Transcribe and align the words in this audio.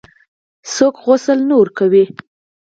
څوک 0.73 0.95
غسل 1.05 1.39
نه 1.49 1.55
ورکوي. 1.61 2.03